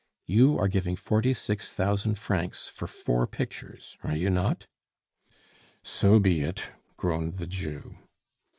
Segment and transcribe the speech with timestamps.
[0.25, 4.65] You are giving forty six thousand francs for four pictures, are you not?"
[5.83, 7.97] "So be it," groaned the Jew.